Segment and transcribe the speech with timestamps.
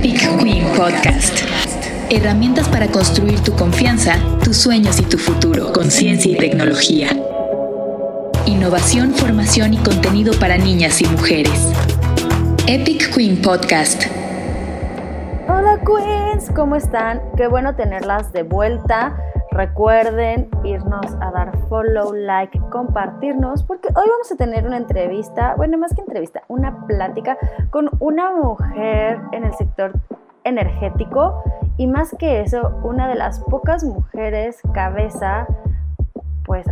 [0.00, 1.40] Epic Queen Podcast.
[2.08, 7.08] Herramientas para construir tu confianza, tus sueños y tu futuro con ciencia y tecnología.
[8.46, 11.72] Innovación, formación y contenido para niñas y mujeres.
[12.68, 14.04] Epic Queen Podcast.
[15.48, 17.20] Hola Queens, ¿cómo están?
[17.36, 19.16] Qué bueno tenerlas de vuelta.
[19.58, 25.76] Recuerden irnos a dar follow, like, compartirnos, porque hoy vamos a tener una entrevista, bueno,
[25.78, 27.36] más que entrevista, una plática
[27.70, 29.94] con una mujer en el sector
[30.44, 31.42] energético
[31.76, 35.48] y más que eso, una de las pocas mujeres cabeza,
[36.44, 36.64] pues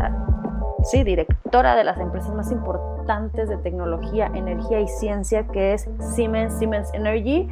[0.90, 6.58] sí, directora de las empresas más importantes de tecnología, energía y ciencia, que es Siemens,
[6.58, 7.48] Siemens Energy.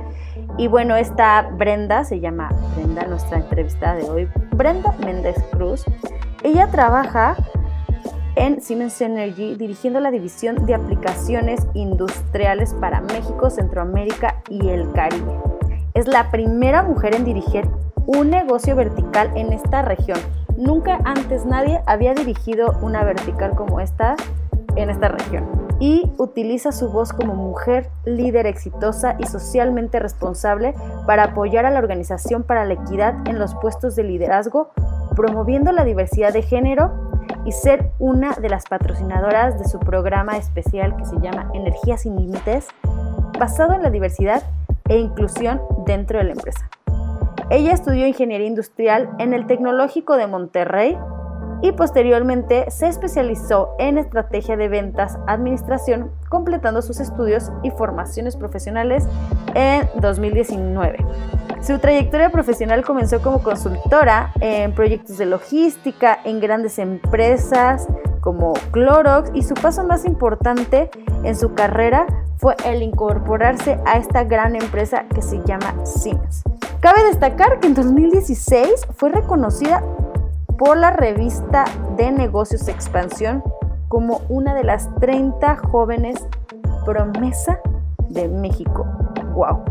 [0.58, 5.84] Y bueno, esta Brenda, se llama Brenda, nuestra entrevistada de hoy, Brenda Méndez Cruz.
[6.42, 7.36] Ella trabaja
[8.36, 15.32] en Siemens Energy dirigiendo la división de aplicaciones industriales para México, Centroamérica y el Caribe.
[15.94, 17.68] Es la primera mujer en dirigir
[18.06, 20.18] un negocio vertical en esta región
[20.56, 24.16] Nunca antes nadie había dirigido una vertical como esta
[24.76, 30.74] en esta región y utiliza su voz como mujer líder exitosa y socialmente responsable
[31.06, 34.70] para apoyar a la Organización para la Equidad en los puestos de liderazgo,
[35.16, 36.92] promoviendo la diversidad de género
[37.44, 42.16] y ser una de las patrocinadoras de su programa especial que se llama Energía sin
[42.16, 42.68] Límites,
[43.38, 44.42] basado en la diversidad
[44.88, 46.70] e inclusión dentro de la empresa.
[47.50, 50.96] Ella estudió ingeniería industrial en el Tecnológico de Monterrey
[51.64, 59.08] y posteriormente se especializó en estrategia de ventas, administración, completando sus estudios y formaciones profesionales
[59.54, 60.98] en 2019.
[61.62, 67.88] Su trayectoria profesional comenzó como consultora en proyectos de logística en grandes empresas
[68.20, 70.90] como Clorox y su paso más importante
[71.22, 72.06] en su carrera
[72.36, 76.44] fue el incorporarse a esta gran empresa que se llama Siemens.
[76.80, 79.82] Cabe destacar que en 2016 fue reconocida
[80.58, 81.64] por la revista
[81.96, 83.42] de negocios Expansión
[83.88, 86.26] como una de las 30 jóvenes
[86.84, 87.60] promesa
[88.08, 88.86] de México.
[89.34, 89.64] ¡Wow!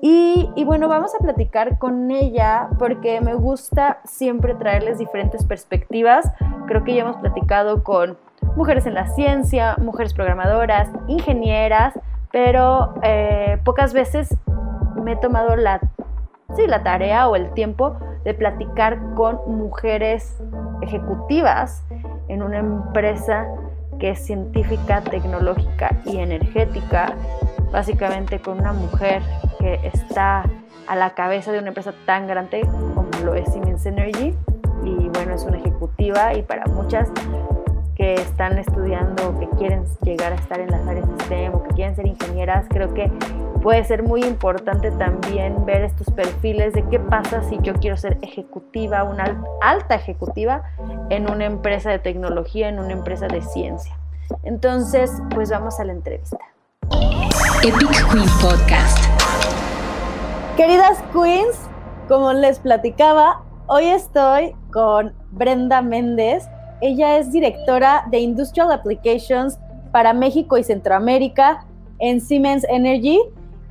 [0.00, 6.30] Y, bueno, vamos a platicar con ella porque me gusta siempre traerles diferentes perspectivas.
[6.66, 8.16] Creo que ya hemos platicado con
[8.56, 11.98] mujeres en la ciencia, mujeres programadoras, ingenieras,
[12.30, 14.36] pero eh, pocas veces
[15.02, 15.80] me he tomado la
[16.56, 20.40] sí, la tarea o el tiempo de platicar con mujeres
[20.82, 21.84] ejecutivas
[22.28, 23.46] en una empresa
[23.98, 27.14] que es científica, tecnológica y energética,
[27.70, 29.22] básicamente con una mujer
[29.58, 30.44] que está
[30.88, 32.62] a la cabeza de una empresa tan grande
[32.94, 34.34] como lo es Siemens Energy.
[34.84, 37.08] Y bueno, es una ejecutiva y para muchas
[38.02, 41.68] que están estudiando, que quieren llegar a estar en las áreas de STEM o que
[41.76, 43.12] quieren ser ingenieras, creo que
[43.62, 48.18] puede ser muy importante también ver estos perfiles de qué pasa si yo quiero ser
[48.22, 50.64] ejecutiva, una alta ejecutiva
[51.10, 53.96] en una empresa de tecnología, en una empresa de ciencia.
[54.42, 56.38] Entonces, pues vamos a la entrevista.
[57.62, 58.98] Epic Queen Podcast.
[60.56, 61.56] Queridas Queens,
[62.08, 66.48] como les platicaba, hoy estoy con Brenda Méndez.
[66.82, 69.58] Ella es directora de Industrial Applications
[69.90, 71.64] para México y Centroamérica
[71.98, 73.18] en Siemens Energy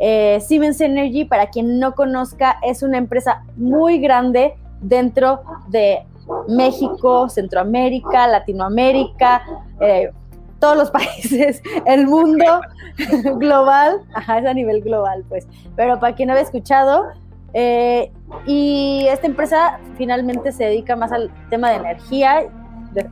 [0.03, 5.99] eh, Siemens Energy, para quien no conozca, es una empresa muy grande dentro de
[6.47, 9.43] México, Centroamérica, Latinoamérica,
[9.79, 10.09] eh,
[10.57, 12.61] todos los países, el mundo
[13.35, 15.47] global, es a nivel global, pues.
[15.75, 17.05] Pero para quien no había escuchado,
[17.53, 18.11] eh,
[18.47, 22.45] y esta empresa finalmente se dedica más al tema de energía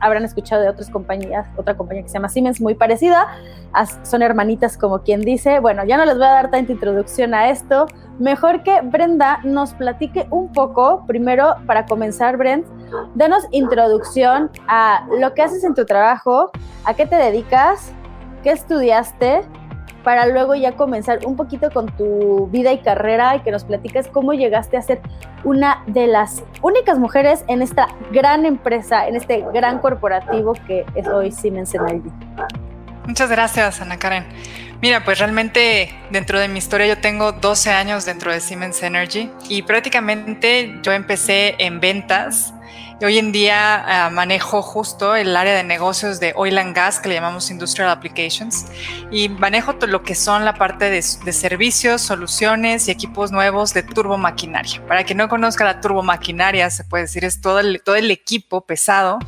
[0.00, 3.28] habrán escuchado de otras compañías, otra compañía que se llama Siemens, muy parecida,
[4.02, 5.60] son hermanitas como quien dice.
[5.60, 7.86] Bueno, ya no les voy a dar tanta introducción a esto.
[8.18, 12.66] Mejor que Brenda nos platique un poco, primero para comenzar, Brent,
[13.14, 16.50] danos introducción a lo que haces en tu trabajo,
[16.84, 17.92] a qué te dedicas,
[18.42, 19.42] qué estudiaste
[20.04, 24.08] para luego ya comenzar un poquito con tu vida y carrera y que nos platiques
[24.08, 25.00] cómo llegaste a ser
[25.44, 31.06] una de las únicas mujeres en esta gran empresa, en este gran corporativo que es
[31.06, 32.10] hoy Siemens Energy.
[33.06, 34.24] Muchas gracias, Ana Karen.
[34.82, 39.30] Mira, pues realmente dentro de mi historia yo tengo 12 años dentro de Siemens Energy
[39.48, 42.54] y prácticamente yo empecé en ventas
[43.02, 47.08] hoy en día ah, manejo justo el área de negocios de oil and gas, que
[47.08, 48.66] le llamamos Industrial Applications,
[49.10, 53.82] y manejo todo lo que son la parte de, servicios, soluciones y equipos nuevos de
[53.82, 54.84] turbomaquinaria.
[54.86, 58.62] Para quien no conozca la turbomaquinaria, se puede decir, es todo el, todo el equipo
[58.62, 59.18] pesado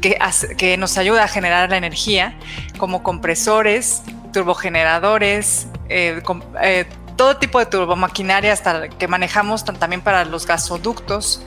[0.00, 0.18] que,
[0.56, 2.38] que nos ayuda a generar la energía,
[2.78, 4.02] como compresores,
[4.32, 6.22] turbogeneradores, eh,
[6.62, 11.42] eh, todo tipo de turbomaquinaria hasta que manejamos también para los gasoductos,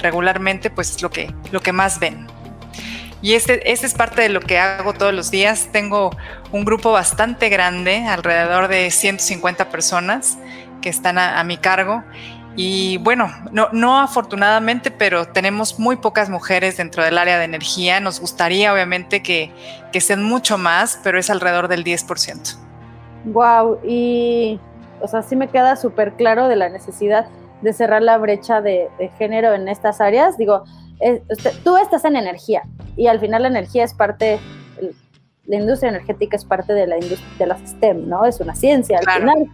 [0.00, 2.26] regularmente pues es lo que, lo que más ven.
[3.22, 5.68] Y este, este es parte de lo que hago todos los días.
[5.72, 6.10] Tengo
[6.52, 10.36] un grupo bastante grande, alrededor de 150 personas
[10.82, 12.04] que están a, mi cargo.
[12.54, 17.98] Y bueno, no, no, afortunadamente, pero tenemos muy pocas mujeres dentro del área de energía.
[17.98, 19.50] Nos gustaría obviamente que,
[19.90, 22.58] que sean mucho más, pero es alrededor del 10%.
[23.24, 24.60] Wow, y
[25.00, 27.26] o sea, sí me queda súper claro de la necesidad
[27.64, 30.38] de cerrar la brecha de, de género en estas áreas.
[30.38, 30.64] Digo,
[31.64, 32.62] tú estás en energía
[32.96, 34.38] y al final la energía es parte,
[35.46, 38.24] la industria energética es parte de la industria de la STEM, ¿no?
[38.24, 39.46] Es una ciencia al final.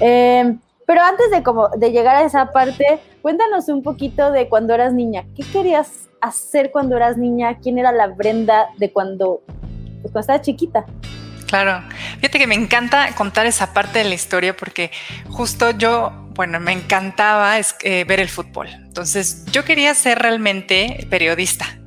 [0.00, 4.74] Em, pero antes de, como, de llegar a esa parte, cuéntanos un poquito de cuando
[4.74, 5.24] eras niña.
[5.36, 7.58] ¿Qué querías hacer cuando eras niña?
[7.58, 10.84] ¿Quién era la Brenda de cuando, pues, cuando estabas chiquita?
[11.46, 11.82] Claro,
[12.20, 14.92] fíjate que me encanta contar esa parte de la historia porque
[15.28, 18.68] justo yo, bueno, me encantaba eh, ver el fútbol.
[18.68, 21.79] Entonces yo quería ser realmente periodista.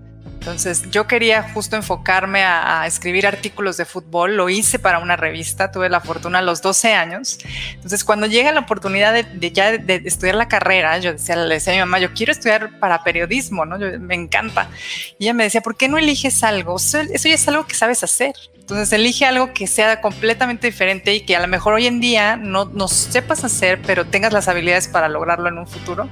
[0.43, 5.71] Entonces yo quería justo enfocarme a, escribir artículos de fútbol, lo hice para una revista,
[5.71, 7.37] tuve la fortuna a los 12 años.
[7.75, 11.71] Entonces cuando llega la oportunidad de, ya de, estudiar la carrera, yo decía, le decía
[11.71, 13.77] a mi mamá, yo quiero estudiar para periodismo, ¿no?
[13.77, 14.69] me encanta.
[15.17, 16.75] Y ella me decía, ¿por qué no eliges algo?
[16.75, 18.35] eso ya es algo que sabes hacer.
[18.57, 22.35] Entonces elige algo que sea completamente diferente y que a lo mejor hoy en día
[22.35, 26.09] no, no sepas hacer, pero tengas las habilidades para lograrlo en un futuro.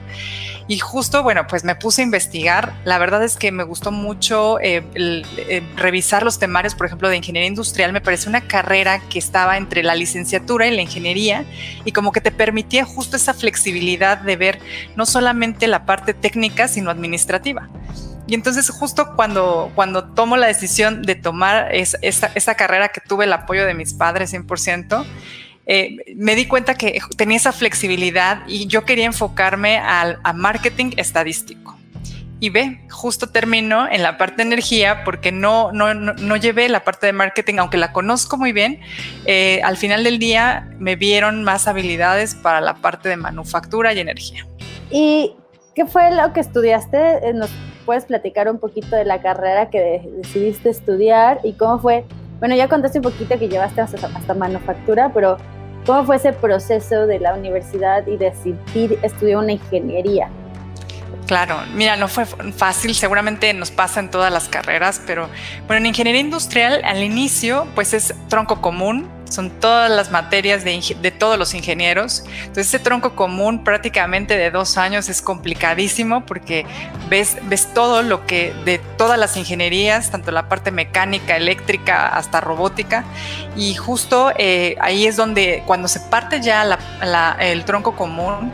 [0.72, 2.72] Y justo, bueno, pues me puse a investigar.
[2.86, 7.18] La verdad es que me gustó mucho eh, eh, revisar los temarios, por ejemplo, de
[7.18, 7.92] ingeniería industrial.
[7.92, 11.44] Me parece una carrera que estaba entre la licenciatura y la ingeniería
[11.84, 14.60] y como que te permitía justo esa flexibilidad de ver
[14.96, 17.68] no solamente la parte técnica, sino administrativa.
[18.32, 23.34] Y entonces justo cuando, cuando tomo la decisión de tomar esa, carrera que tuve el
[23.34, 25.06] apoyo de mis padres 100%,
[25.66, 30.92] eh, me di cuenta que tenía esa flexibilidad y yo quería enfocarme al, a marketing
[30.98, 31.78] estadístico.
[32.40, 36.84] Y ve, justo termino en la parte de energía porque no, no, no, llevé la
[36.84, 38.80] parte de marketing, aunque la conozco muy bien.
[39.26, 44.00] Eh, al final del día me vieron más habilidades para la parte de manufactura y
[44.00, 44.48] energía.
[44.90, 45.36] ¿Y
[45.76, 47.30] qué fue lo que estudiaste?
[47.30, 47.52] Eh, ¿Nos
[47.86, 52.06] puedes platicar un poquito de la carrera que decidiste estudiar y cómo fue?
[52.42, 55.38] Bueno, ya contaste un poquito que llevaste hasta, manufactura, pero
[55.86, 60.28] ¿cómo fue ese proceso de la universidad y decidir estudiar una ingeniería?
[61.32, 65.30] Claro, mira, no fue fácil, seguramente nos pasa en todas las carreras, pero
[65.66, 70.84] bueno, en ingeniería industrial al inicio pues es tronco común, son todas las materias de,
[71.02, 72.26] de, todos los ingenieros.
[72.40, 76.66] Entonces ese tronco común prácticamente de dos años es complicadísimo porque
[77.10, 82.42] ves, ves todo lo que de todas las ingenierías, tanto la parte mecánica, eléctrica hasta
[82.42, 83.06] robótica.
[83.56, 86.78] Y justo eh, ahí es donde cuando se parte ya
[87.40, 88.52] el tronco común,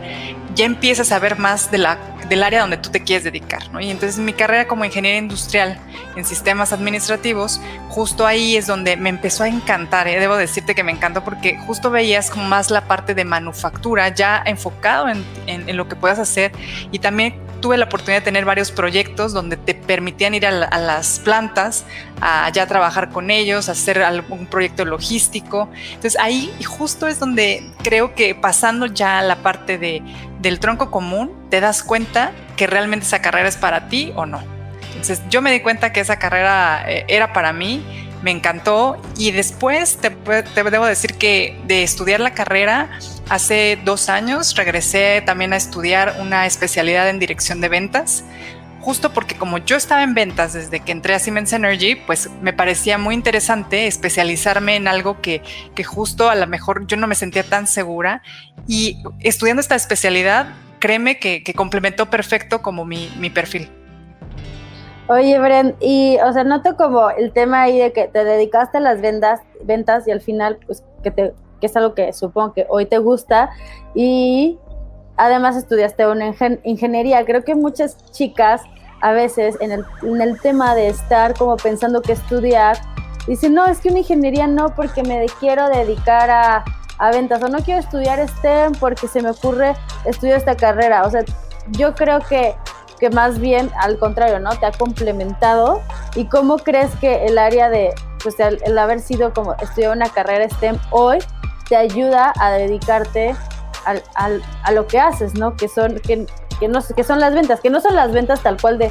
[0.54, 1.98] ya empiezas a ver más de la,
[2.28, 3.70] del área donde tú te quieres dedicar.
[3.72, 3.80] ¿no?
[3.80, 5.78] Y entonces mi carrera como ingeniera industrial
[6.16, 10.08] en sistemas administrativos, justo ahí es donde me empezó a encantar.
[10.08, 10.18] ¿eh?
[10.20, 14.42] Debo decirte que me encantó porque justo veías como más la parte de manufactura, ya
[14.44, 16.52] enfocado en, en, en lo que puedas hacer
[16.90, 21.18] y también tuve la oportunidad de tener varios proyectos donde te permitían ir a, las
[21.20, 21.84] plantas,
[22.20, 25.68] a ya trabajar con ellos, hacer algún proyecto logístico.
[25.88, 30.02] Entonces ahí justo es donde creo que pasando ya a la parte de,
[30.40, 34.42] del tronco común, te das cuenta que realmente esa carrera es para ti o no.
[34.88, 37.84] Entonces yo me di cuenta que esa carrera eh, era para mí
[38.22, 42.90] me encantó y después te, debo decir que de estudiar la carrera,
[43.28, 48.24] hace dos años regresé también a estudiar una especialidad en dirección de ventas,
[48.88, 52.54] justo porque como yo estaba en ventas desde que entré a Siemens Energy, pues me
[52.54, 55.42] parecía muy interesante especializarme en algo que,
[55.74, 58.22] que justo a lo mejor yo no me sentía tan segura
[58.66, 63.70] y estudiando esta especialidad, créeme que, complementó perfecto como mi, mi perfil.
[65.08, 68.80] Oye, Bren, y, o sea, noto como el tema ahí de que te dedicaste a
[68.80, 72.64] las ventas, ventas y al final, pues, que, te, que es algo que supongo que
[72.70, 73.50] hoy te gusta
[73.94, 74.58] y
[75.18, 76.34] además estudiaste una
[76.64, 77.24] ingeniería.
[77.24, 78.62] Creo que muchas chicas
[79.00, 82.78] a veces en el, tema de estar como pensando que estudiar,
[83.26, 86.64] dicen, no, es que una ingeniería no porque me quiero dedicar a,
[86.98, 91.04] a ventas o no quiero estudiar STEM porque se me ocurre estudiar esta carrera.
[91.04, 91.24] O sea,
[91.70, 92.56] yo creo que
[92.98, 94.50] que más bien al contrario, ¿no?
[94.50, 95.82] Te ha complementado.
[96.14, 100.48] ¿Y cómo crees que el área de, pues el, haber sido como estudiar una carrera
[100.48, 101.18] STEM hoy
[101.68, 103.36] te ayuda a dedicarte
[103.88, 105.56] al, al, a lo que haces, ¿no?
[105.56, 106.26] Que son, que,
[106.60, 108.90] que, no, que son las ventas, que no son las ventas tal cual de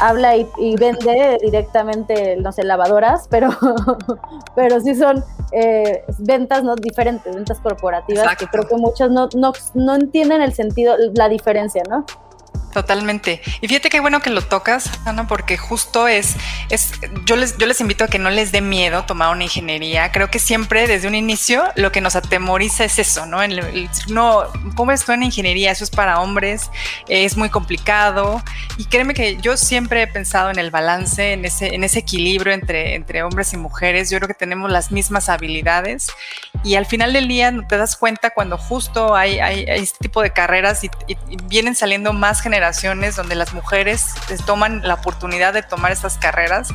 [0.00, 3.48] habla y, vende directamente, no sé, lavadoras, pero,
[4.54, 9.52] pero sí son eh, ventas no diferentes, ventas corporativas, que creo que muchas no, no,
[9.74, 12.04] no entienden el sentido, la diferencia, ¿no?
[12.76, 13.40] Totalmente.
[13.62, 16.34] Y fíjate qué bueno que lo tocas, Ana, porque justo es,
[16.68, 16.92] es
[17.24, 20.12] yo les, yo les invito a que no les dé miedo tomar una ingeniería.
[20.12, 23.42] Creo que siempre desde un inicio lo que nos atemoriza es eso, ¿no?
[23.42, 24.42] El, no,
[24.74, 25.70] ¿cómo esto en ingeniería?
[25.70, 26.70] Eso es para hombres,
[27.08, 28.42] es muy complicado.
[28.76, 32.52] Y créeme que yo siempre he pensado en el balance, en ese, en ese equilibrio
[32.52, 34.10] entre, entre hombres y mujeres.
[34.10, 36.08] Yo creo que tenemos las mismas habilidades
[36.62, 40.30] y al final del día te das cuenta cuando justo hay, hay, este tipo de
[40.30, 42.65] carreras y, y vienen saliendo más generaciones
[43.16, 46.68] donde las mujeres toman la oportunidad de tomar estas carreras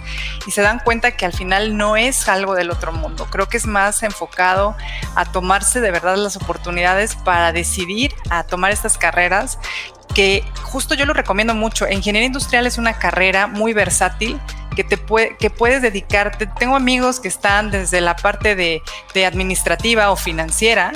[0.46, 3.28] y se dan cuenta que al final no es algo del otro mundo.
[3.30, 4.76] Creo que es más enfocado
[5.16, 9.60] a tomarse de verdad las oportunidades para decidir a tomar estas carreras
[10.14, 11.88] que justo yo lo recomiendo mucho.
[11.90, 14.40] Ingeniería industrial es una carrera muy versátil
[14.76, 14.98] que te
[15.40, 16.48] que puedes dedicarte.
[16.48, 20.94] Tengo amigos que están desde la parte de administrativa o financiera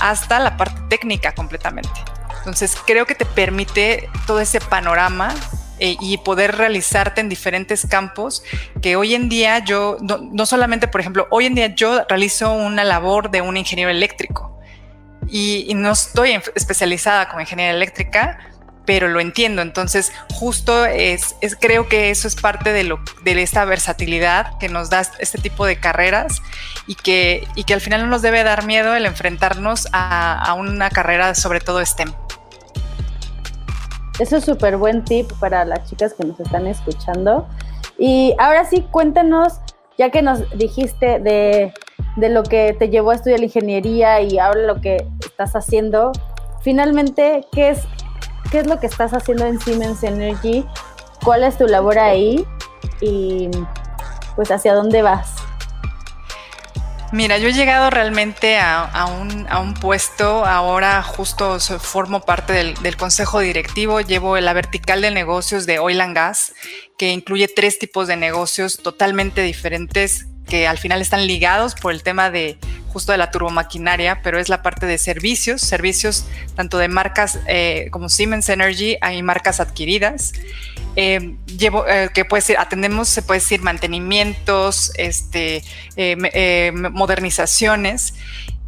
[0.00, 2.15] hasta la parte técnica completamente.
[2.46, 5.34] Entonces creo que te permite todo ese panorama
[5.80, 8.44] eh, y poder realizarte en diferentes campos
[8.80, 12.84] que hoy en día yo, no, solamente, por ejemplo, hoy en día yo realizo una
[12.84, 14.60] labor de un ingeniero eléctrico
[15.26, 18.38] y, no estoy especializada como ingeniera eléctrica,
[18.86, 19.60] pero lo entiendo.
[19.60, 24.68] Entonces, justo es, es, creo que eso es parte de, lo, de esta versatilidad que
[24.68, 26.40] nos da este tipo de carreras
[26.86, 30.54] y que, y que al final no nos debe dar miedo el enfrentarnos a, a
[30.54, 32.14] una carrera sobre todo STEM.
[34.18, 37.46] Es súper buen tip para las chicas que nos están escuchando.
[37.98, 39.60] Y ahora sí, cuéntanos,
[39.98, 41.72] ya que nos dijiste de,
[42.16, 46.12] lo que te llevó a estudiar ingeniería y ahora lo que estás haciendo,
[46.62, 47.80] finalmente, ¿qué es,
[48.50, 50.64] qué es lo que estás haciendo en Siemens Energy?
[51.24, 52.46] ¿Cuál es tu labor ahí?
[53.00, 53.50] Y
[54.34, 55.45] pues hacia dónde vas.
[57.12, 64.00] Mira, yo he llegado realmente a, un, puesto, ahora justo formo parte del, consejo directivo,
[64.00, 66.52] llevo la vertical de negocios de Oil and Gas,
[66.98, 72.02] que incluye tres tipos de negocios totalmente diferentes que al final están ligados por el
[72.02, 72.58] tema de
[72.88, 77.88] justo de la turbomaquinaria, pero es la parte de servicios, servicios tanto de marcas eh,
[77.90, 80.32] como Siemens Energy, hay marcas adquiridas.
[80.96, 85.62] Eh, llevo, eh, que puede ser, atendemos, se puede decir, mantenimientos, este,
[86.72, 88.14] modernizaciones,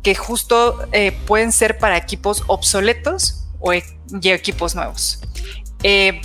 [0.03, 0.89] que justo
[1.27, 3.83] pueden ser para equipos obsoletos o e,
[4.23, 5.21] equipos nuevos.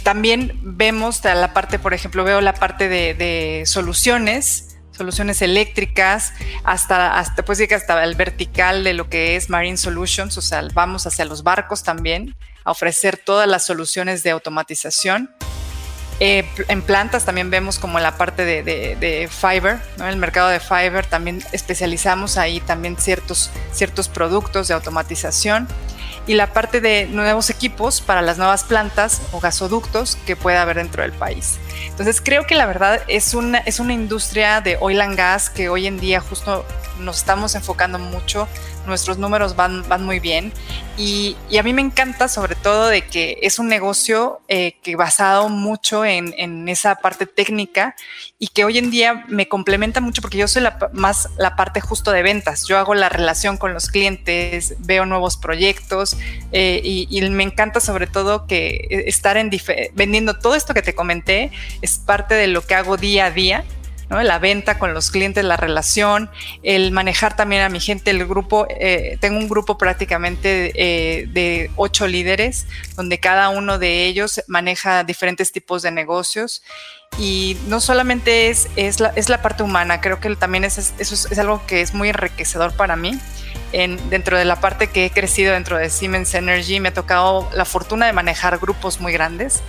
[0.03, 6.33] también vemos la parte, por ejemplo, veo la parte de, de soluciones, soluciones eléctricas,
[6.63, 10.67] hasta, hasta pues que hasta el vertical de lo que es Marine Solutions, o sea,
[10.73, 15.29] vamos hacia los barcos también a ofrecer todas las soluciones de automatización.
[16.25, 21.05] Eh, en plantas también vemos como la parte de, de, fiber, el mercado de fiber
[21.05, 25.67] también especializamos ahí también ciertos, ciertos productos de automatización
[26.25, 30.77] y la parte de nuevos equipos para las nuevas plantas o gasoductos que pueda haber
[30.77, 31.59] dentro del país.
[31.87, 35.67] Entonces creo que la verdad es una, es una industria de oil and gas que
[35.67, 36.65] hoy en día justo
[36.99, 38.47] nos estamos enfocando mucho,
[38.85, 40.51] nuestros números van, van muy bien.
[40.97, 44.95] Y, y a mí me encanta sobre todo de que es un negocio eh, que
[44.95, 47.95] basado mucho en, en, esa parte técnica
[48.37, 51.81] y que hoy en día me complementa mucho porque yo soy la, más la parte
[51.81, 56.15] justo de ventas, yo hago la relación con los clientes, veo nuevos proyectos
[56.51, 59.49] eh, y, me encanta sobre todo que estar en
[59.93, 63.63] vendiendo todo esto que te comenté es parte de lo que hago día a día
[64.21, 66.29] la venta con los clientes, la relación,
[66.61, 71.71] el manejar también a mi gente, el grupo, eh, tengo un grupo prácticamente eh, de
[71.75, 76.63] ocho líderes, donde cada uno de ellos maneja diferentes tipos de negocios.
[77.17, 81.13] Y no solamente es, es, la, es la parte humana, creo que también es, eso
[81.13, 83.19] es, algo que es muy enriquecedor para mí.
[83.71, 87.49] En, dentro de la parte que he crecido dentro de Siemens Energy, me ha tocado
[87.55, 89.61] la fortuna de manejar grupos muy grandes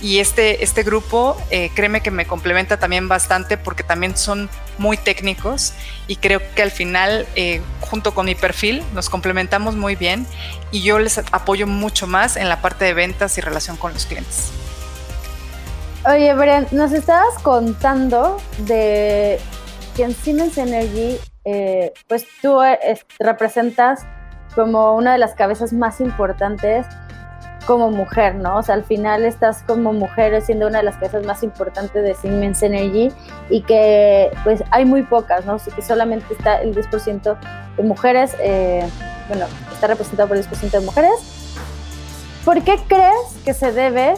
[0.00, 4.96] y este, este grupo, eh, créeme que me complementa también bastante porque también son muy
[4.96, 5.72] técnicos
[6.06, 10.26] y creo que al final, eh, junto con mi perfil, nos complementamos muy bien
[10.70, 14.04] y yo les apoyo mucho más en la parte de ventas y relación con los
[14.04, 14.52] clientes.
[16.06, 19.40] Oye, Brian, nos estabas contando de
[19.96, 22.60] que en Siemens Energy, eh, pues tú
[23.18, 24.04] representas
[24.54, 26.86] como una de las cabezas más importantes
[27.66, 28.58] como mujer, ¿no?
[28.58, 32.14] O sea, al final estás como mujer siendo una de las cabezas más importantes de
[32.14, 33.12] Siemens Energy
[33.50, 35.54] y que pues hay muy pocas, ¿no?
[35.54, 37.36] Así que solamente está el 10%
[37.76, 38.88] de mujeres, eh,
[39.28, 41.10] bueno, está representado por el 10% de mujeres.
[42.44, 44.14] ¿Por qué crees que se debe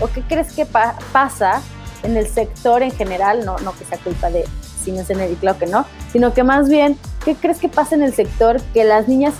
[0.00, 1.60] o qué crees que pasa
[2.02, 4.44] en el sector en general, no, no que sea culpa de
[4.82, 8.14] Siemens Energy, claro que no, sino que más bien, ¿qué crees que pasa en el
[8.14, 9.34] sector que las niñas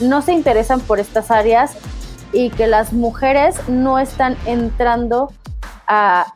[0.00, 1.72] no se interesan por estas áreas
[2.32, 5.32] y que las mujeres no están entrando
[5.86, 6.32] a,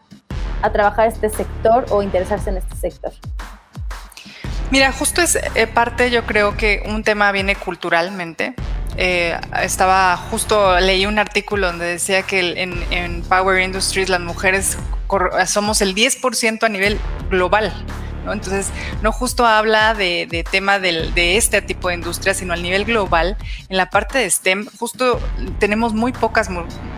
[0.63, 3.13] a trabajar este sector o interesarse en este sector?
[4.71, 8.55] Mira, justo es eh, parte, yo creo que un tema viene culturalmente.
[8.97, 14.79] Eh, estaba justo leí un artículo donde decía que en, en Power Industries las mujeres
[15.47, 16.99] somos el 10% a nivel
[17.29, 17.73] global
[18.33, 18.69] entonces,
[19.03, 23.37] no justo habla de, tema de este tipo de industria, sino a nivel global.
[23.69, 25.21] En la parte de STEM, justo
[25.59, 26.49] tenemos muy pocas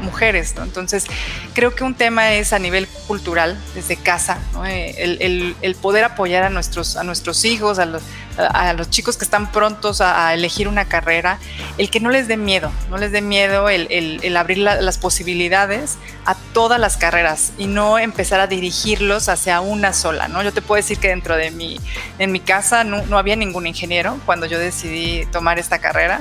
[0.02, 1.06] mujeres, Entonces,
[1.54, 6.50] creo que un tema es a nivel cultural, desde casa, eh, el, poder apoyar a
[6.50, 8.02] nuestros, a nuestros hijos, a los,
[8.38, 11.38] a los chicos que están prontos a, elegir una carrera,
[11.78, 16.34] el que no les dé miedo, no les dé miedo el, abrir las posibilidades a
[16.52, 20.42] todas las carreras y no empezar a dirigirlos hacia una sola, ¿no?
[20.42, 21.80] Yo te puedo decir que dentro de mi,
[22.18, 26.20] en mi casa no, no había ningún ingeniero cuando yo decidí tomar esta carrera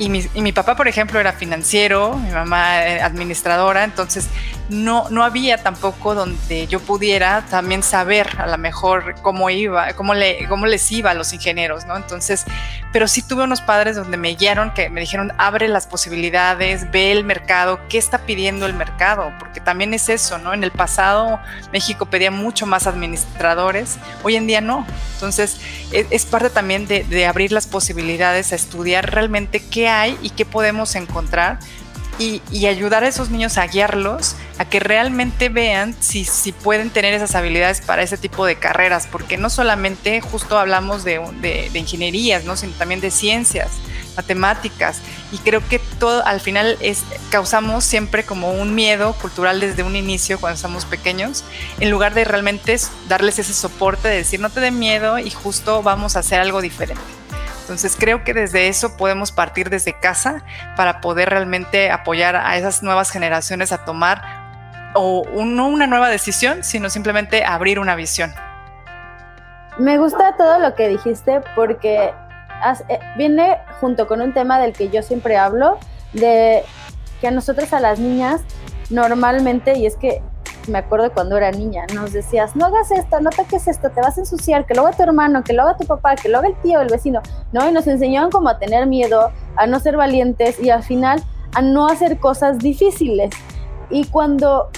[0.00, 4.28] y mi, papá, por ejemplo, era financiero, mi mamá eh, administradora, entonces
[4.70, 10.14] no, no había tampoco donde yo pudiera también saber a lo mejor cómo iba, cómo,
[10.14, 11.96] le, cómo les iba a los ingenieros, ¿no?
[11.96, 12.44] Entonces,
[12.92, 17.10] pero sí tuve unos padres donde me guiaron, que me dijeron, abre las posibilidades, ve
[17.10, 20.54] el mercado, qué está pidiendo el mercado, porque también es eso, ¿no?
[20.54, 21.40] En el pasado
[21.72, 24.86] México pedía mucho más administradores, hoy en día no.
[25.14, 25.60] Entonces,
[25.92, 30.30] es, es parte también de, de abrir las posibilidades a estudiar realmente qué hay y
[30.30, 31.58] qué podemos encontrar
[32.18, 37.14] y, ayudar a esos niños a guiarlos a que realmente vean si, si pueden tener
[37.14, 42.44] esas habilidades para ese tipo de carreras, porque no solamente justo hablamos de, de, ingenierías,
[42.44, 42.56] ¿no?
[42.56, 43.70] sino también de ciencias,
[44.16, 44.98] matemáticas,
[45.32, 49.96] y creo que todo al final es, causamos siempre como un miedo cultural desde un
[49.96, 51.44] inicio cuando estamos pequeños,
[51.78, 52.76] en lugar de realmente
[53.08, 56.60] darles ese soporte de decir no te dé miedo y justo vamos a hacer algo
[56.60, 57.19] diferente.
[57.70, 60.42] Entonces creo que desde eso podemos partir desde casa
[60.76, 64.22] para poder realmente apoyar a esas nuevas generaciones a tomar
[64.96, 68.34] o no una nueva decisión, sino simplemente abrir una visión.
[69.78, 72.12] Me gusta todo lo que dijiste porque
[72.88, 75.78] eh, viene junto con un tema del que yo siempre hablo,
[76.12, 76.64] de
[77.20, 78.40] que a nosotros a las niñas
[78.90, 80.20] normalmente, y es que
[80.70, 84.16] me acuerdo cuando era niña, nos decías, no hagas esto, no toques esto, te vas
[84.16, 86.48] a ensuciar, que lo haga tu hermano, que lo haga tu papá, que lo haga
[86.48, 87.20] el tío, el vecino,
[87.52, 87.68] ¿no?
[87.68, 91.22] Y nos enseñaban como a tener miedo, a no ser valientes y al final
[91.54, 93.30] a no hacer cosas difíciles.
[93.90, 94.70] Y cuando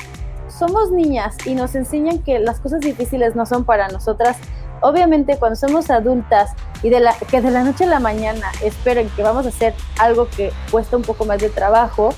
[0.49, 4.37] somos niñas y nos enseñan que las cosas difíciles no son para nosotras,
[4.81, 6.51] obviamente cuando somos adultas
[6.83, 9.75] y de la, que de la noche a la mañana esperen que vamos a hacer
[9.99, 12.11] algo que cuesta un poco más de trabajo,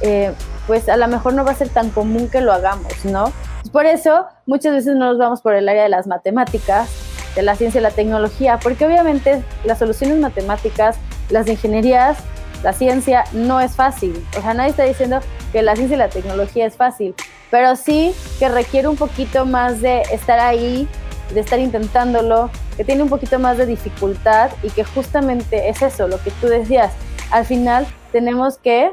[0.00, 0.32] eh,
[0.66, 3.32] pues a lo mejor no va a ser tan común que lo hagamos, ¿no?
[3.72, 6.88] Por eso muchas veces no nos vamos por el área de las matemáticas,
[7.34, 10.96] de la ciencia y la tecnología, porque obviamente las soluciones matemáticas,
[11.30, 12.18] las ingenierías,
[12.62, 14.24] la ciencia no es fácil.
[14.38, 15.20] O sea, nadie está diciendo
[15.52, 17.14] que la ciencia y la tecnología es fácil,
[17.50, 20.88] pero sí que requiere un poquito más de estar ahí,
[21.32, 26.08] de estar intentándolo, que tiene un poquito más de dificultad y que justamente es eso,
[26.08, 26.92] lo que tú decías.
[27.30, 28.92] Al final tenemos que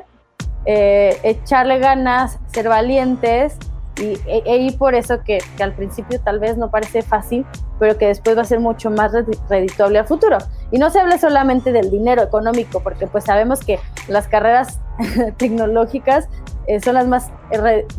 [0.65, 3.57] eh, echarle ganas, ser valientes
[3.99, 7.45] y, e, e por eso que, al principio tal vez no parece fácil,
[7.79, 9.11] pero que después va a ser mucho más
[9.49, 10.37] redituable a futuro.
[10.71, 14.79] Y no se habla solamente del dinero económico, porque pues sabemos que las carreras
[15.37, 16.27] tecnológicas
[16.67, 17.31] eh, son las más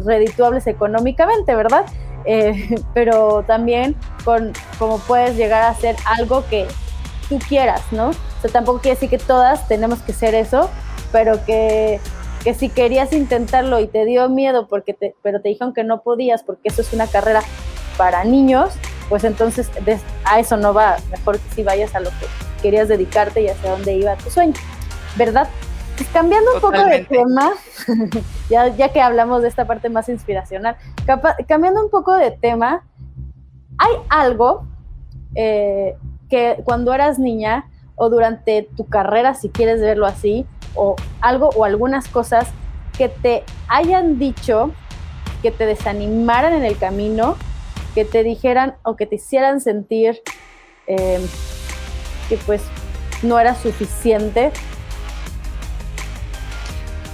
[0.04, 1.84] redituables económicamente, ¿verdad?
[2.24, 6.66] Eh, pero también con cómo puedes llegar a hacer algo que
[7.28, 8.10] tú quieras, ¿no?
[8.10, 10.70] O sea, tampoco quiere decir que todas tenemos que ser eso,
[11.12, 12.00] pero que
[12.42, 16.02] que si querías intentarlo y te dio miedo porque te, pero te dijeron que no
[16.02, 17.42] podías porque eso es una carrera
[17.96, 18.74] para niños,
[19.08, 19.70] pues entonces
[20.24, 20.96] a eso no va.
[21.10, 22.26] Mejor que si vayas a lo que
[22.60, 24.54] querías dedicarte y hacia dónde iba tu sueño,
[25.16, 25.48] ¿verdad?
[25.96, 27.52] Pues cambiando un poco de tema,
[28.50, 30.76] ya, ya que hablamos de esta parte más inspiracional,
[31.46, 32.84] cambiando un poco de tema,
[33.78, 34.66] hay algo
[35.34, 35.96] eh,
[36.30, 41.64] que cuando eras niña o durante tu carrera, si quieres verlo así, o algo o
[41.64, 42.48] algunas cosas
[42.96, 44.72] que te hayan dicho,
[45.42, 47.36] que te desanimaran en el camino,
[47.94, 50.22] que te dijeran o que te hicieran sentir
[50.86, 51.22] em,
[52.28, 52.62] que pues
[53.22, 54.52] no era suficiente.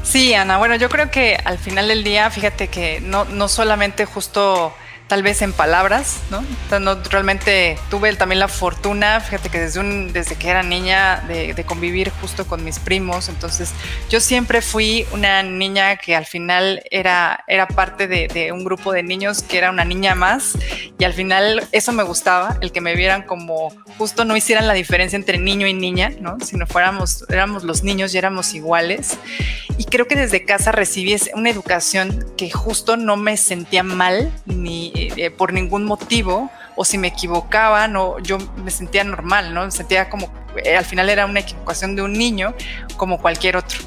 [0.02, 4.06] Sí, Ana, bueno, yo creo que al final del día, fíjate que no, no solamente
[4.06, 4.72] justo
[5.08, 6.44] tal vez en palabras, ¿no?
[6.78, 11.64] no realmente tuve también la fortuna, fíjate que desde, un, desde que era niña, de,
[11.64, 13.72] convivir justo con mis primos, entonces
[14.08, 18.92] yo siempre fui una niña que al final era, era parte de, de, un grupo
[18.92, 20.56] de niños que era una niña más
[20.98, 24.74] y al final eso me gustaba, el que me vieran como justo no hicieran la
[24.74, 26.38] diferencia entre niño y niña, ¿no?
[26.40, 29.18] Sino fuéramos, éramos los niños y éramos iguales.
[29.76, 34.92] Y creo que desde casa recibí una educación que justo no me sentía mal ni
[35.16, 39.64] eh, por ningún motivo o si me equivocaba, no, yo me sentía normal, ¿no?
[39.64, 40.32] Me sentía como,
[40.64, 42.54] eh, al final era una equivocación de un niño
[42.96, 43.78] como cualquier otro.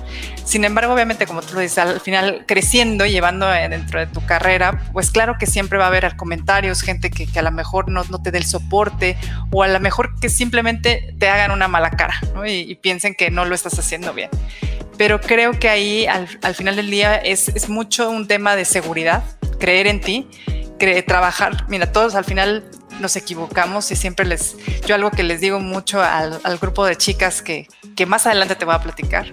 [0.43, 4.08] Sin embargo, obviamente, como tú lo dices, al final creciendo y llevando eh, dentro de
[4.08, 7.89] tu carrera, pues claro que siempre va a haber comentarios, gente que, a lo mejor
[7.89, 9.15] no, no, te dé el soporte
[9.52, 12.45] o a lo mejor que simplemente te hagan una mala cara ¿no?
[12.45, 14.30] y, piensen que no lo estás haciendo bien.
[14.97, 18.65] Pero creo que ahí al, al final del día es, es mucho un tema de
[18.65, 19.24] seguridad,
[19.60, 20.28] creer en ti,
[21.06, 21.65] trabajar.
[21.67, 22.63] Mira, todos al final
[23.00, 27.41] nos equivocamos y siempre les, yo algo que les digo mucho al, grupo de chicas
[27.41, 29.28] que, que, más adelante te voy a platicar,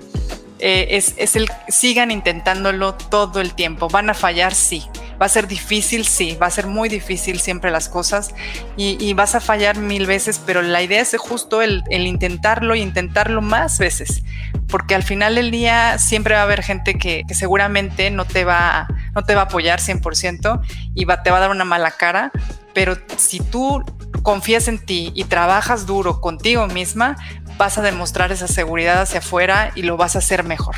[0.59, 3.89] eh, es, es, el sigan intentándolo todo el tiempo.
[3.89, 4.85] Van a fallar, sí.
[5.21, 6.37] Va a ser difícil, sí.
[6.41, 8.35] Va a ser muy difícil siempre las cosas
[8.77, 13.43] y, vas a fallar mil veces, pero la idea es justo el, intentarlo y intentarlo
[13.43, 14.23] más veces,
[14.69, 18.45] porque al final del día siempre va a haber gente que, que seguramente no te
[18.45, 20.61] va, no te va a apoyar 100%
[20.95, 22.31] y va, te va a dar una mala cara,
[22.75, 23.83] pero si tú
[24.23, 27.17] confías en ti y trabajas duro contigo misma,
[27.57, 30.77] vas a demostrar esa seguridad hacia afuera y lo vas a hacer mejor.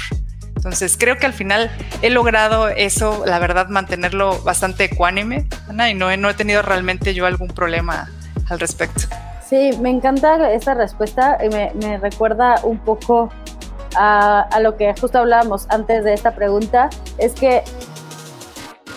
[0.60, 1.70] Entonces creo que al final
[2.02, 7.24] he logrado eso, la verdad, mantenerlo bastante ecuánime, Ana, y no he, tenido realmente yo
[7.24, 8.10] algún problema
[8.50, 9.04] al respecto.
[9.42, 13.30] Sí, me encanta esta respuesta y me, me recuerda un poco
[13.96, 17.62] a, a, lo que justo hablábamos antes de esta pregunta, es que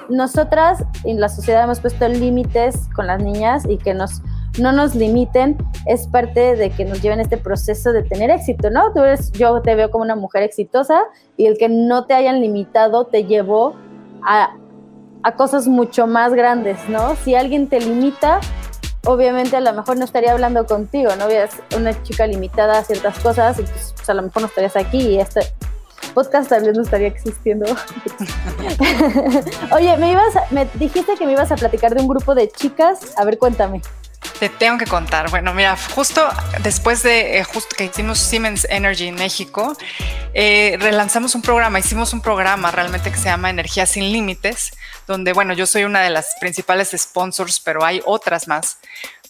[0.09, 4.21] nosotras en la sociedad hemos puesto límites con las niñas y que nos
[4.59, 8.93] no nos limiten es parte de que nos lleven este proceso de tener éxito, ¿no?
[8.93, 11.03] Tú eres, yo te veo como una mujer exitosa
[11.37, 13.75] y el que no te hayan limitado te llevó
[14.23, 14.55] a,
[15.23, 17.15] a cosas mucho más grandes, ¿no?
[17.17, 18.39] Si alguien te limita,
[19.05, 21.27] obviamente a lo mejor no estaría hablando contigo, ¿no?
[21.27, 24.99] Veas una chica limitada a ciertas cosas y pues, a lo mejor no estarías aquí
[24.99, 25.41] y este,
[26.13, 27.65] podcast tal vez no estaría existiendo.
[29.71, 33.17] Oye, me ibas, me dijiste que me ibas a platicar de un grupo de chicas.
[33.17, 33.81] A ver, cuéntame.
[34.39, 35.29] Te tengo que contar.
[35.29, 36.27] Bueno, mira, justo
[36.61, 39.75] después de eh, justo que hicimos Siemens Energy en México,
[40.33, 44.71] eh, relanzamos un programa, hicimos un programa realmente que se llama Energía sin Límites,
[45.07, 48.77] donde, bueno, yo soy una de las principales sponsors, pero hay otras más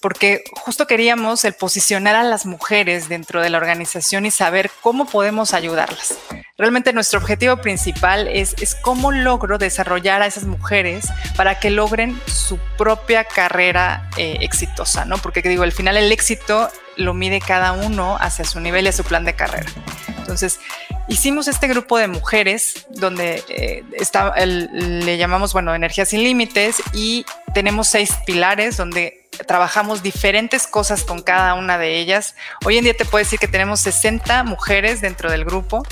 [0.04, 5.06] porque justo queríamos el posicionar a las mujeres dentro de la organización y saber cómo
[5.06, 6.18] podemos ayudarlas.
[6.58, 12.20] Realmente nuestro objetivo principal es, es cómo logro desarrollar a esas mujeres para que logren
[12.26, 15.18] su propia carrera eh, exitosa, ¿no?
[15.20, 18.92] Porque digo, al final el éxito lo mide cada uno hacia su nivel y a
[18.92, 19.72] su plan de carrera.
[20.18, 20.60] Entonces,
[21.08, 27.26] hicimos este grupo de mujeres donde eh, está le llamamos, bueno, Energía sin Límites y
[27.54, 32.36] tenemos seis pilares donde trabajamos diferentes cosas con cada una de ellas.
[32.66, 35.84] Hoy en día te puedo decir que tenemos 60 mujeres dentro del grupo,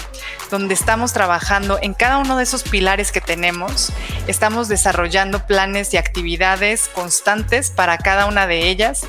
[0.50, 3.92] donde estamos trabajando en cada uno de esos pilares que tenemos.
[4.28, 9.06] Estamos desarrollando planes y actividades constantes para cada una de ellas.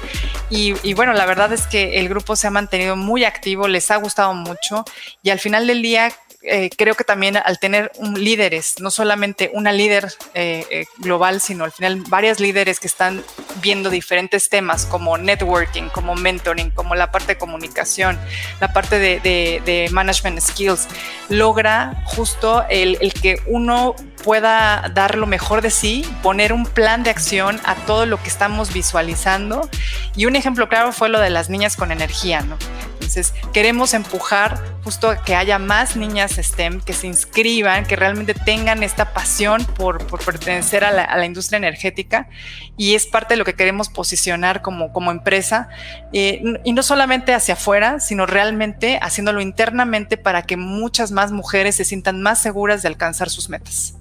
[0.51, 3.91] Y, y bueno, la verdad es que el grupo se ha mantenido muy activo, les
[3.91, 4.85] ha gustado mucho
[5.23, 6.13] y al final del día
[6.45, 11.41] eh, creo que también al tener un líderes, no solamente una líder eh, eh, global,
[11.41, 13.23] sino al final varias líderes que están
[13.61, 18.19] viendo diferentes temas como networking, como mentoring, como la parte de comunicación,
[18.61, 20.89] la parte de, de, management skills,
[21.29, 27.05] logra justo el, el que uno pueda dar lo mejor de sí, poner un plan
[27.05, 29.69] de acción a todo lo que estamos visualizando.
[30.17, 32.57] Y un ejemplo claro fue lo de las niñas con energía, ¿no?
[32.95, 38.35] Entonces, queremos empujar justo a que haya más niñas STEM que se inscriban, que realmente
[38.35, 42.29] tengan esta pasión por, pertenecer a la, industria energética
[42.77, 45.69] y es parte de lo que queremos posicionar como, como empresa
[46.13, 51.77] eh, y no solamente hacia afuera, sino realmente haciéndolo internamente para que muchas más mujeres
[51.77, 53.95] se sientan más seguras de alcanzar sus metas.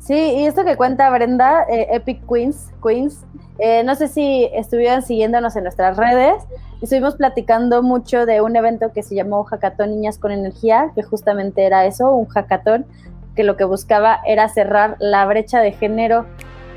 [0.00, 3.24] Sí, y esto que cuenta Brenda, eh, Epic Queens, Queens,
[3.58, 6.42] eh, no sé si estuvieron siguiéndonos en nuestras redes,
[6.80, 11.64] estuvimos platicando mucho de un evento que se llamó Hackathon Niñas con Energía, que justamente
[11.64, 12.86] era eso, un hackathon
[13.36, 16.24] que lo que buscaba era cerrar la brecha de género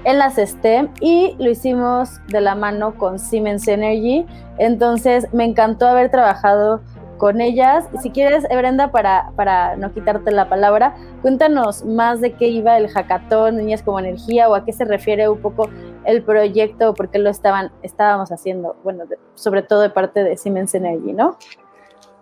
[0.03, 4.25] en las STEM y lo hicimos de la mano con Siemens Energy.
[4.57, 6.81] Entonces me encantó haber trabajado
[7.23, 7.85] con ellas.
[8.01, 12.89] Si quieres, Brenda, para, para no quitarte la palabra, cuéntanos más de qué iba el
[12.89, 15.69] hackathon Niñas como Energía o a qué se refiere un poco
[16.03, 19.05] el proyecto, por qué lo estaban, estábamos haciendo, bueno,
[19.35, 21.37] sobre todo de parte de Siemens Energy, ¿no?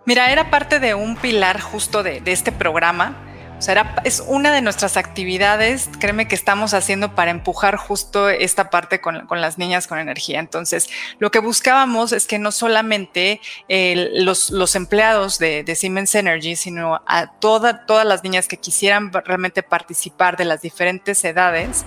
[0.06, 3.16] Mira, era parte de un pilar justo de, de este programa
[3.62, 8.70] o sea, es una de nuestras actividades, créeme que estamos haciendo para empujar justo esta
[8.70, 10.40] parte con, las niñas con energía.
[10.40, 17.38] Entonces, lo que buscábamos es que no solamente los, empleados de, Siemens Energy, sino a
[17.38, 21.84] toda, todas las niñas que quisieran realmente participar de las diferentes edades,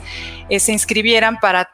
[0.48, 1.74] eh, se inscribieran para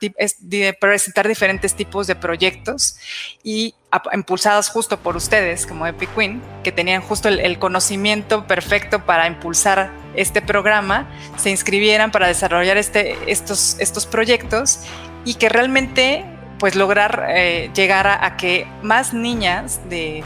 [0.79, 2.95] presentar diferentes tipos de proyectos
[3.43, 3.75] y
[4.13, 9.91] impulsadas justo por ustedes como Epic Queen, que tenían justo el, conocimiento perfecto para impulsar
[10.15, 14.79] este programa, se inscribieran para desarrollar este, estos, estos proyectos
[15.25, 16.25] y que realmente
[16.57, 20.23] pues lograr eh, llegar a, que más niñas de,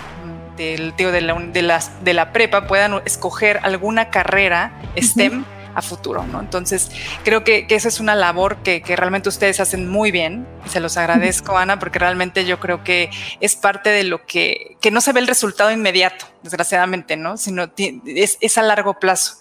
[0.57, 6.39] de, la, de, las, de la prepa puedan escoger alguna carrera STEM a futuro, ¿no?
[6.39, 6.89] Entonces,
[7.23, 10.47] creo que, esa es una labor que, realmente ustedes hacen muy bien.
[10.67, 13.09] Se los agradezco, Ana, porque realmente yo creo que
[13.41, 17.37] es parte de lo que, que no se ve el resultado inmediato, desgraciadamente, ¿no?
[17.37, 17.69] Sino
[18.05, 19.35] es, es a largo plazo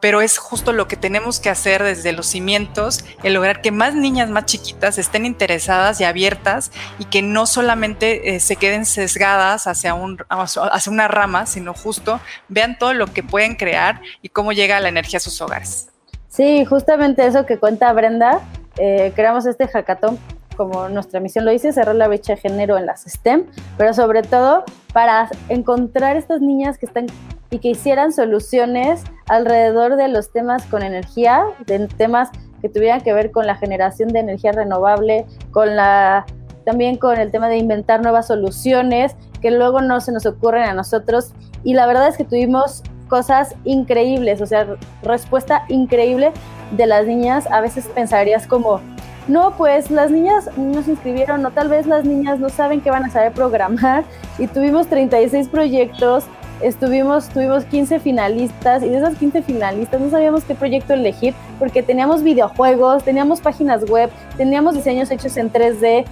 [0.00, 3.94] pero es justo lo que tenemos que hacer desde los cimientos, el lograr que más
[3.94, 9.66] niñas más chiquitas estén interesadas y abiertas y que no solamente eh, se queden sesgadas
[9.66, 14.52] hacia, un, hacia una rama, sino justo vean todo lo que pueden crear y cómo
[14.52, 15.88] llega la energía a sus hogares.
[16.28, 18.40] Sí, justamente eso que cuenta Brenda,
[18.78, 20.18] eh, creamos este hackathon
[20.56, 23.46] como nuestra misión lo dice, cerrar la brecha de género en las STEM,
[23.78, 27.06] pero sobre todo para encontrar estas niñas que están
[27.50, 32.30] y que hicieran soluciones alrededor de los temas con energía, de temas
[32.62, 36.26] que tuvieran que ver con la generación de energía renovable, con la
[36.64, 40.74] también con el tema de inventar nuevas soluciones que luego no se nos ocurren a
[40.74, 41.32] nosotros
[41.64, 44.66] y la verdad es que tuvimos cosas increíbles, o sea,
[45.02, 46.32] respuesta increíble
[46.70, 47.46] de las niñas.
[47.50, 48.80] A veces pensarías como,
[49.28, 52.90] no, pues las niñas no se inscribieron, o tal vez las niñas no saben que
[52.90, 54.04] van a saber programar
[54.38, 56.24] y tuvimos 36 proyectos
[56.62, 61.82] estuvimos, tuvimos 15 finalistas y de esas 15 finalistas no sabíamos qué proyecto elegir porque
[61.82, 66.04] teníamos videojuegos, teníamos páginas web, teníamos diseños hechos en 3D.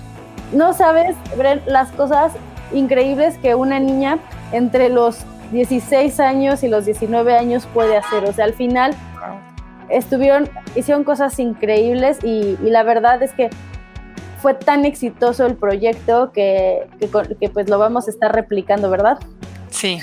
[0.53, 2.33] No sabes ver las cosas
[2.73, 4.19] increíbles que una niña
[4.53, 5.19] entre los
[5.53, 8.25] 16 años y los 19 años puede hacer.
[8.25, 8.95] O sea, al final
[9.89, 13.51] estuvieron, hicieron cosas increíbles y, la verdad es que
[14.41, 17.09] fue tan exitoso el proyecto que, que,
[17.41, 19.19] que pues lo vamos a estar replicando, ¿verdad?
[19.71, 19.99] Sí,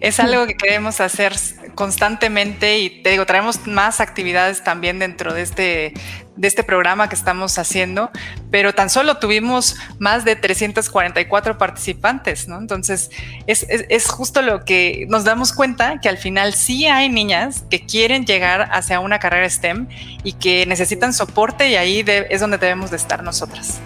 [0.00, 1.34] es algo que queremos hacer
[1.74, 5.92] constantemente y te digo, traemos más actividades también dentro de este,
[6.36, 8.10] de este programa que estamos haciendo,
[8.50, 12.58] pero tan solo tuvimos más de 344 participantes, ¿no?
[12.58, 13.10] Entonces,
[13.46, 17.84] es, es, justo lo que nos damos cuenta que al final sí hay niñas que
[17.84, 19.88] quieren llegar hacia una carrera STEM
[20.24, 23.80] y que necesitan soporte y ahí es donde debemos de estar nosotras.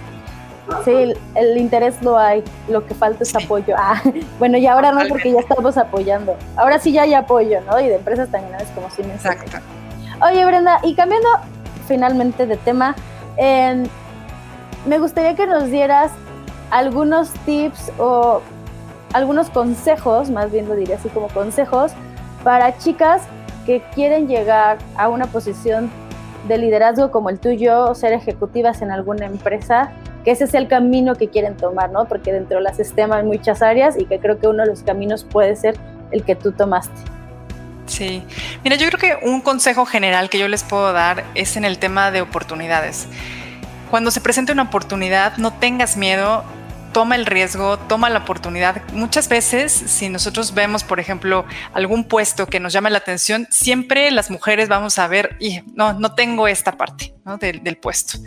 [0.84, 3.74] Sí, el, interés lo hay, lo que falta es apoyo.
[3.78, 4.00] Ah,
[4.38, 6.36] bueno, y ahora no, porque ya estamos apoyando.
[6.56, 7.78] Ahora sí ya hay apoyo, ¿no?
[7.80, 9.24] Y de empresas tan grandes como Siemens.
[9.24, 9.58] Exacto.
[10.22, 11.28] Oye, Brenda, y cambiando
[11.86, 12.94] finalmente de tema,
[14.86, 16.12] me gustaría que nos dieras
[16.70, 18.40] algunos tips o
[19.12, 21.92] algunos consejos, más bien lo diría así como consejos,
[22.42, 23.22] para chicas
[23.66, 25.90] que quieren llegar a una posición
[26.48, 29.92] de liderazgo como el tuyo, ser ejecutivas en alguna empresa
[30.24, 32.06] que ese es el camino que quieren tomar, ¿no?
[32.06, 35.24] Porque dentro de sistema hay muchas áreas y que creo que uno de los caminos
[35.24, 35.76] puede ser
[36.10, 36.94] el que tú tomaste.
[37.86, 38.22] Sí,
[38.62, 41.78] mira, yo creo que un consejo general que yo les puedo dar es en el
[41.78, 43.06] tema de oportunidades.
[43.90, 46.44] Cuando se presente una oportunidad, no tengas miedo,
[46.94, 48.80] toma el riesgo, toma la oportunidad.
[48.92, 54.10] Muchas veces, si nosotros vemos, por ejemplo, algún puesto que nos llama la atención, siempre
[54.12, 58.18] las mujeres vamos a ver, y no, no tengo esta parte del, puesto.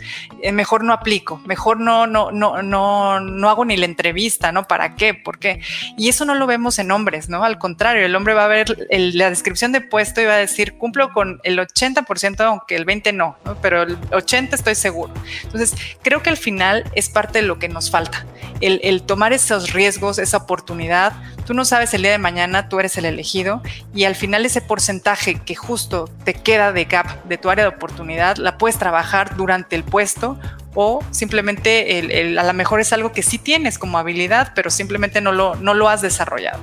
[0.42, 4.68] Eh, mejor no aplico, mejor no, no, no, no, no hago ni la entrevista, ¿no?
[4.68, 5.14] ¿Para qué?
[5.14, 5.60] ¿Por qué?
[5.96, 7.44] Y eso no lo vemos en hombres, ¿no?
[7.44, 10.76] Al contrario, el hombre va a ver la descripción de puesto y va a decir,
[10.76, 13.56] cumplo con el 80%, aunque el 20% no, ¿no?
[13.62, 15.14] pero el 80% estoy seguro.
[15.44, 18.26] Entonces, creo que al final es parte de lo que nos falta
[18.60, 21.12] el, tomar esos riesgos, esa oportunidad.
[21.46, 23.62] Tú no sabes el día de mañana, tú eres el elegido
[23.94, 27.74] y al final ese porcentaje que justo te queda de gap de tu área de
[27.74, 30.38] oportunidad, la puedes trabajar durante el puesto
[30.74, 35.32] o simplemente a lo mejor es algo que sí tienes como habilidad, pero simplemente no
[35.32, 36.60] lo, no lo has desarrollado.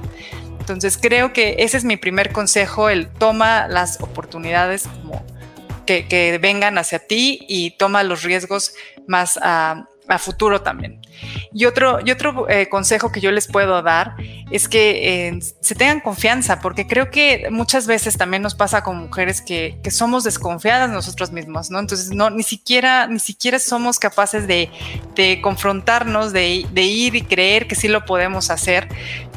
[0.59, 4.89] Entonces creo que ese es mi primer consejo, el toma las oportunidades
[5.85, 8.73] que, vengan hacia ti y toma los riesgos
[9.07, 9.85] más, a
[10.17, 11.04] futuro también.
[11.53, 14.15] Y otro, y otro eh, consejo que yo les puedo dar
[14.51, 18.97] es que eh, se tengan confianza, porque creo que muchas veces también nos pasa con
[18.97, 21.79] mujeres que, somos desconfiadas nosotros mismos, ¿no?
[21.79, 24.69] Entonces, no, ni siquiera, ni siquiera somos capaces de,
[25.41, 28.89] confrontarnos, de, ir y creer que sí lo podemos hacer.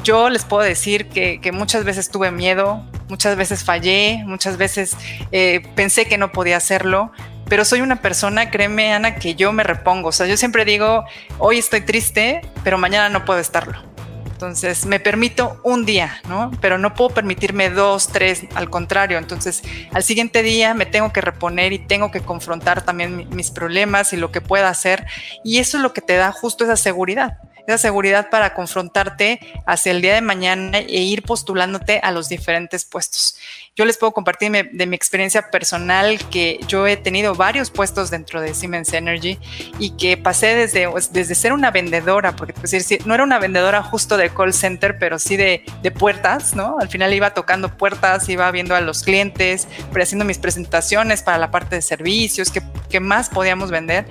[0.03, 4.95] Yo les puedo decir que, que muchas veces tuve miedo, muchas veces fallé, muchas veces
[5.31, 7.11] eh, pensé que no podía hacerlo,
[7.49, 10.09] pero soy una persona, créeme Ana, que yo me repongo.
[10.09, 11.03] O sea, yo siempre digo,
[11.39, 13.83] hoy estoy triste, pero mañana no puedo estarlo.
[14.31, 16.49] Entonces, me permito un día, ¿no?
[16.61, 19.17] Pero no puedo permitirme dos, tres, al contrario.
[19.17, 24.13] Entonces, al siguiente día me tengo que reponer y tengo que confrontar también mis problemas
[24.13, 25.07] y lo que pueda hacer.
[25.43, 29.91] Y eso es lo que te da justo esa seguridad esa seguridad para confrontarte hacia
[29.91, 33.37] el día de mañana e ir postulándote a los diferentes puestos.
[33.75, 38.41] Yo les puedo compartir de mi experiencia personal que yo he tenido varios puestos dentro
[38.41, 39.39] de Siemens Energy
[39.79, 44.17] y que pasé desde, desde ser una vendedora, porque pues, no era una vendedora justo
[44.17, 46.77] de call center, pero sí de, de puertas, ¿no?
[46.79, 51.51] Al final iba tocando puertas, iba viendo a los clientes, haciendo mis presentaciones para la
[51.51, 54.05] parte de servicios, que, que más podíamos vender.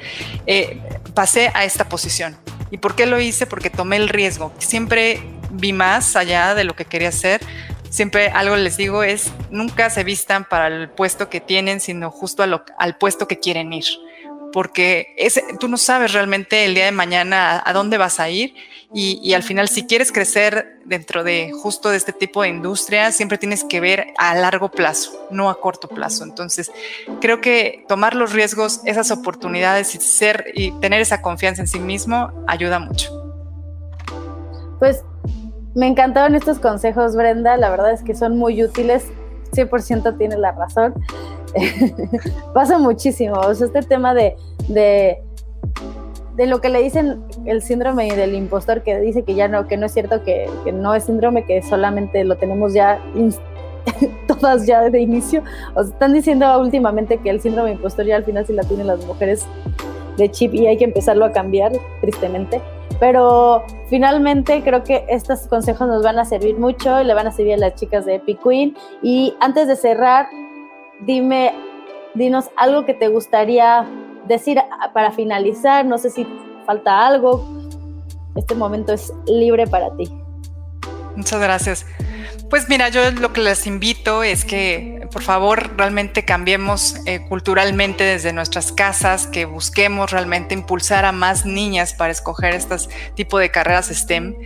[0.47, 0.81] Eh,
[1.15, 2.37] pasé a esta posición.
[2.71, 3.47] ¿Y por qué lo hice?
[3.47, 4.53] Porque tomé el riesgo.
[4.59, 7.41] Siempre vi más allá de lo que quería hacer
[7.91, 12.43] siempre algo les digo es, nunca se vistan para el puesto que tienen, sino justo
[12.43, 13.85] al puesto que quieren ir.
[14.53, 15.15] Porque
[15.61, 18.55] tú no sabes realmente el día de mañana a, dónde vas a ir
[18.95, 23.37] y, al final si quieres crecer dentro de justo de este tipo de industria, siempre
[23.37, 26.25] tienes que ver a largo plazo, no a corto plazo.
[26.25, 26.73] Entonces,
[27.21, 31.79] creo que tomar los riesgos, esas oportunidades y ser y tener esa confianza en sí
[31.79, 33.11] mismo ayuda mucho.
[34.79, 35.03] Pues
[35.75, 37.57] me encantaron estos consejos, Brenda.
[37.57, 39.05] La verdad es que son muy útiles.
[39.53, 40.95] 100% tiene la razón.
[42.55, 43.35] Pasa muchísimo.
[43.35, 44.37] O sea, este tema de,
[44.69, 45.23] de,
[46.37, 49.77] de, lo que le dicen el síndrome del impostor, que dice que ya no, que
[49.77, 53.01] no es cierto, que, que no es síndrome, que solamente lo tenemos ya
[54.27, 55.43] todas ya de inicio.
[55.75, 58.87] O sea, están diciendo últimamente que el síndrome impostor ya al final sí la tienen
[58.87, 59.47] las mujeres
[60.17, 62.61] de chip y hay que empezarlo a cambiar, tristemente.
[63.01, 67.33] Pero finalmente creo que estos consejos nos van a servir mucho y le van a
[67.33, 68.77] servir a las chicas de Epic Queen.
[69.03, 70.29] Y antes de cerrar,
[71.01, 71.55] dime,
[72.15, 73.87] dinos algo que te gustaría
[74.27, 74.59] decir
[74.93, 75.85] para finalizar.
[75.85, 76.27] No sé si
[76.67, 77.47] falta algo.
[78.35, 80.11] Este momento es libre para ti.
[81.15, 81.87] Muchas gracias.
[82.51, 88.05] Pues mira, yo lo que les invito es que por favor realmente cambiemos eh, culturalmente
[88.05, 92.77] desde nuestras casas, que busquemos realmente impulsar a más niñas para escoger este
[93.17, 94.37] tipo de carreras STEM.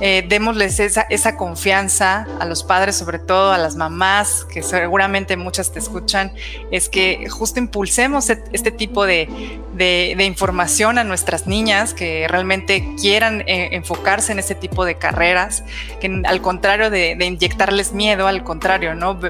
[0.00, 5.36] Eh, démosles esa, esa confianza a los padres, sobre todo a las mamás, que seguramente
[5.36, 6.32] muchas te escuchan,
[6.70, 9.28] es que justo impulsemos este tipo de,
[9.74, 15.64] de, información a nuestras niñas que realmente quieran eh, enfocarse en este tipo de carreras,
[16.00, 19.20] que al contrario de, de inyectarles miedo, al contrario, ¿no?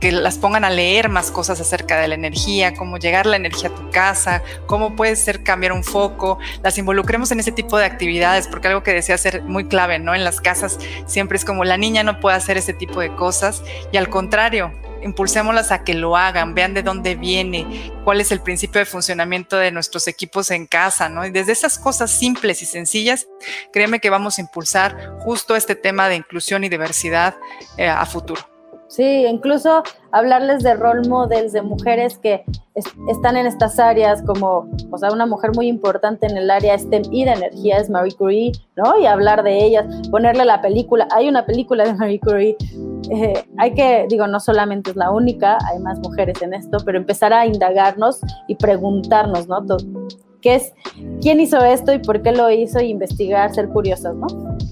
[0.00, 3.70] Que las pongan a leer más cosas acerca de la energía, cómo llegar la energía
[3.70, 7.84] a tu casa, cómo puede ser cambiar un foco, las involucremos en ese tipo de
[7.84, 10.14] actividades, porque algo que decía ser muy clave, ¿no?
[10.14, 13.62] En las casas siempre es como la niña no puede hacer ese tipo de cosas
[13.92, 18.40] y al contrario, impulsémoslas a que lo hagan, vean de dónde viene, cuál es el
[18.40, 21.26] principio de funcionamiento de nuestros equipos en casa, ¿no?
[21.26, 23.26] Y desde esas cosas simples y sencillas,
[23.72, 27.36] créeme que vamos a impulsar justo este tema de inclusión y diversidad
[27.76, 28.57] eh, a futuro.
[28.88, 32.42] Sí, incluso hablarles de role models de mujeres que
[33.08, 37.02] están en estas áreas, como, o sea, una mujer muy importante en el área STEM
[37.10, 38.98] y de energía es Marie Curie, ¿no?
[38.98, 41.06] Y hablar de ellas, ponerle la película.
[41.10, 42.56] Hay una película de Marie Curie.
[43.10, 46.98] Eh, hay que, digo, no solamente es la única, hay más mujeres en esto, pero
[46.98, 49.64] empezar a indagarnos y preguntarnos, ¿no?
[50.40, 50.72] ¿Qué es,
[51.20, 52.80] quién hizo esto y por qué lo hizo?
[52.80, 54.26] Y investigar, ser curiosos, ¿no?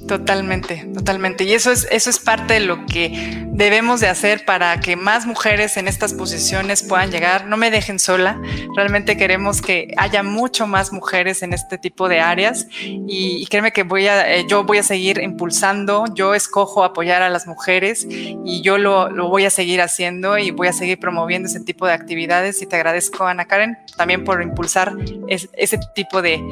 [0.07, 1.45] Totalmente, totalmente.
[1.45, 5.27] Y eso es, eso es parte de lo que debemos de hacer para que más
[5.27, 7.47] mujeres en estas posiciones puedan llegar.
[7.47, 8.39] No me dejen sola.
[8.77, 12.69] Realmente queremos que haya mucho más mujeres en este tipo de áreas.
[12.81, 16.05] Y, créeme que voy a, eh, yo voy a seguir impulsando.
[16.15, 20.51] Yo escojo apoyar a las mujeres y yo lo, lo voy a seguir haciendo y
[20.51, 22.61] voy a seguir promoviendo ese tipo de actividades.
[22.61, 24.93] Y te agradezco, Ana Karen, también por impulsar
[25.29, 26.43] ese tipo de,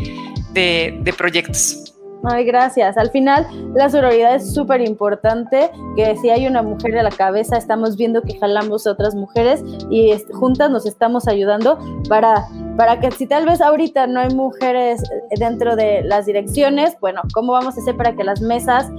[0.53, 1.94] de, de proyectos.
[2.27, 2.97] Ay, gracias.
[2.97, 7.57] Al final, la sororidad es súper importante, que si hay una mujer a la cabeza,
[7.57, 13.11] estamos viendo que jalamos a otras mujeres y juntas nos estamos ayudando para, para que
[13.11, 15.03] si tal vez ahorita no hay mujeres
[15.39, 18.91] dentro de las direcciones, bueno, ¿cómo vamos a hacer para que las mesas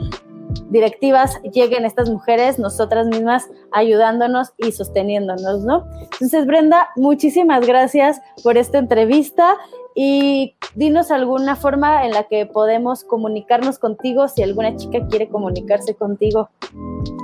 [0.70, 5.88] directivas lleguen estas mujeres, nosotras mismas ayudándonos y sosteniéndonos, ¿no?
[6.14, 9.56] Entonces, Brenda, muchísimas gracias por esta entrevista
[9.96, 15.96] y dinos alguna forma en la que podemos comunicarnos contigo si alguna chica quiere comunicarse
[15.96, 16.50] contigo.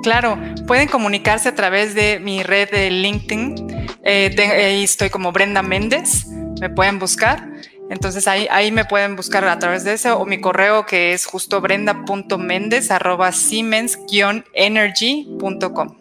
[0.02, 3.90] Claro, pueden comunicarse a través de mi red de LinkedIn.
[4.04, 6.28] Eh, ahí estoy como Brenda Méndez,
[6.62, 7.52] me pueden buscar.
[7.90, 11.26] Entonces ahí, ahí me pueden buscar a través de eso o mi correo que es
[11.26, 15.98] justo brenda.méndez arroba siemens-energy.com.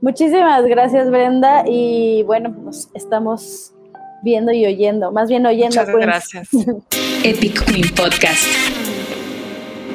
[0.00, 3.74] Muchísimas gracias Brenda y bueno, nos estamos
[4.22, 5.80] viendo y oyendo, más bien oyendo.
[5.80, 6.48] Muchas gracias.
[7.24, 8.46] Epic Queen Podcast.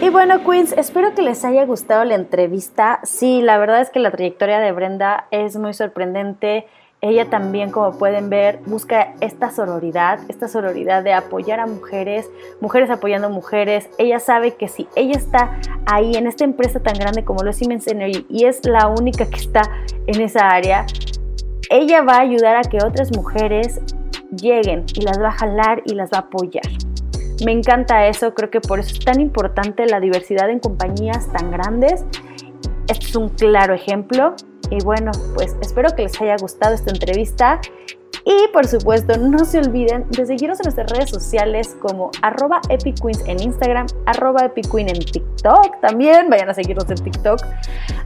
[0.01, 2.99] Y bueno, Queens, espero que les haya gustado la entrevista.
[3.03, 6.67] Sí, la verdad es que la trayectoria de Brenda es muy sorprendente.
[7.01, 12.29] Ella también, como pueden ver, busca esta sororidad, esta sororidad de apoyar a mujeres,
[12.61, 13.89] mujeres apoyando mujeres.
[13.97, 17.57] Ella sabe que si ella está ahí en esta empresa tan grande como lo es
[17.57, 19.61] Siemens Energy y es la única que está
[20.07, 20.85] en esa área,
[21.69, 23.79] ella va a ayudar a que otras mujeres
[24.35, 26.63] lleguen y las va a jalar y las va a apoyar.
[27.43, 31.51] Me encanta eso, creo que por eso es tan importante la diversidad en compañías tan
[31.51, 32.05] grandes.
[32.87, 34.35] Es un claro ejemplo
[34.69, 37.59] y bueno, pues espero que les haya gustado esta entrevista
[38.25, 43.39] y por supuesto, no se olviden de seguirnos en nuestras redes sociales como arroba en
[43.39, 47.39] Instagram, arroba en TikTok también, vayan a seguirnos en TikTok,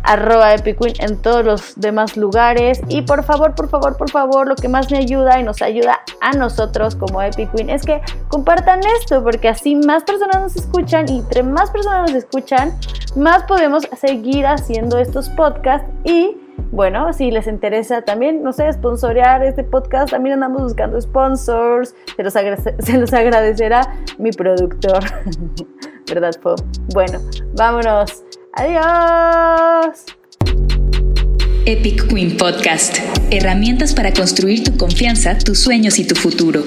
[0.03, 2.82] arroba epiqueen en todos los demás lugares.
[2.89, 6.01] Y por favor, por favor, por favor, lo que más me ayuda y nos ayuda
[6.20, 11.20] a nosotros como epiqueen es que compartan esto, porque así más personas nos escuchan y
[11.20, 12.78] entre más personas nos escuchan,
[13.15, 16.36] más podemos seguir haciendo estos podcasts y
[16.72, 22.24] bueno, si les interesa también, no sé, sponsorear este podcast, también andamos buscando sponsors, se
[22.24, 22.34] los,
[22.80, 23.82] se los agradecerá
[24.18, 25.03] mi productor,
[26.10, 26.55] ¿verdad, Po?
[26.93, 27.20] Bueno,
[27.55, 28.24] vámonos.
[28.53, 30.05] Adiós.
[31.66, 32.97] Epic Queen Podcast.
[33.30, 36.64] Herramientas para construir tu confianza, tus sueños y tu futuro.